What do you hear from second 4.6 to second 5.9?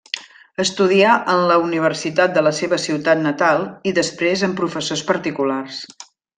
professors particulars.